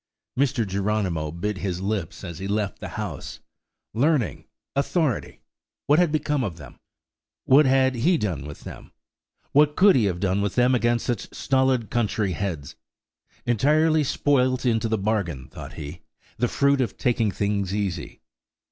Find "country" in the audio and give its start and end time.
11.91-12.31